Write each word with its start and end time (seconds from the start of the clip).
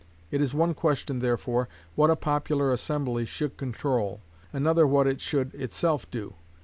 It 0.31 0.41
is 0.41 0.55
one 0.55 0.73
question, 0.73 1.19
therefore, 1.19 1.69
what 1.93 2.09
a 2.09 2.15
popular 2.15 2.71
assembly 2.73 3.23
should 3.23 3.55
control, 3.55 4.21
another 4.51 4.87
what 4.87 5.05
it 5.05 5.21
should 5.21 5.53
itself 5.53 6.09
do. 6.09 6.33